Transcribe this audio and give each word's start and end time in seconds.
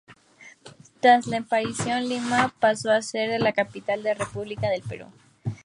Tras 0.99 1.27
la 1.27 1.37
emancipación, 1.37 2.09
Lima 2.09 2.51
pasó 2.59 2.89
a 2.89 3.03
ser 3.03 3.39
la 3.39 3.53
capital 3.53 4.01
de 4.01 4.15
la 4.15 4.25
República 4.25 4.67
del 4.71 4.81
Perú. 4.81 5.05